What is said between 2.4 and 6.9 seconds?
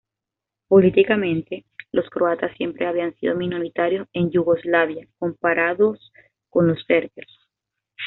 siempre habían sido minoritarios en Yugoslavia comparados con los